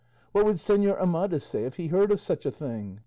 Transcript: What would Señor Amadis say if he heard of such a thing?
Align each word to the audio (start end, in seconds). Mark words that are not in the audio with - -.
What 0.31 0.45
would 0.45 0.55
Señor 0.55 0.97
Amadis 0.99 1.43
say 1.43 1.63
if 1.65 1.75
he 1.75 1.89
heard 1.89 2.11
of 2.11 2.19
such 2.19 2.47
a 2.47 2.51
thing? 2.51 2.99